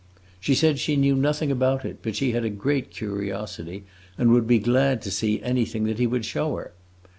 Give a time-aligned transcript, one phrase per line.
[0.39, 3.83] She said she knew nothing about it, but she had a great curiosity,
[4.17, 6.71] and would be glad to see anything that he would show her.